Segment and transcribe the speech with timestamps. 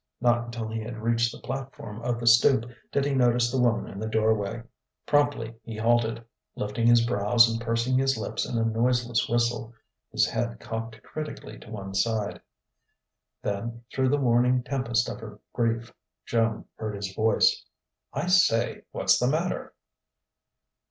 [0.19, 3.85] Not until he had reached the platform of the stoop did he notice the woman
[3.87, 4.63] in the doorway.
[5.05, 9.75] Promptly he halted, lifting his brows and pursing his lips in a noiseless whistle
[10.11, 12.41] his head cocked critically to one side.
[13.43, 15.93] Then through the waning tempest of her grief,
[16.25, 17.63] Joan heard his voice:
[18.11, 18.85] "I say!
[18.91, 19.75] What's the matter?"